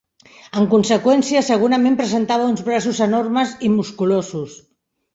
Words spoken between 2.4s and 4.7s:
uns braços enormes i musculosos.